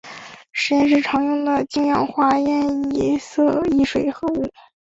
[0.51, 2.91] 实验室常用的是氢氧化铯
[3.69, 4.51] 一水合物。